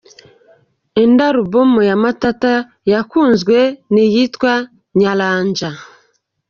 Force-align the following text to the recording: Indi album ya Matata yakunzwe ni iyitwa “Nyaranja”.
Indi 1.03 1.23
album 1.31 1.71
ya 1.89 1.95
Matata 2.03 2.53
yakunzwe 2.91 3.57
ni 3.91 4.01
iyitwa 4.09 4.53
“Nyaranja”. 4.97 5.69